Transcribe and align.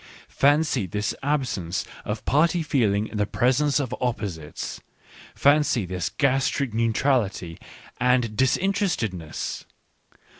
Fancy 0.29 0.87
this 0.87 1.13
absence 1.21 1.85
of 2.05 2.25
party 2.25 2.63
feeling 2.63 3.05
in 3.05 3.19
the 3.19 3.27
presence 3.27 3.79
of 3.79 3.93
opposites! 4.01 4.81
Fancy 5.35 5.85
this 5.85 6.09
gastric 6.09 6.73
neutrality 6.73 7.59
and 7.99 8.35
"disinterestedness"! 8.35 9.63